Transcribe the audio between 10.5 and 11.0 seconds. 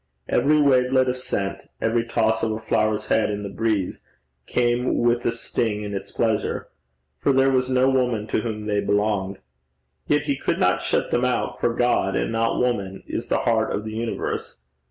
not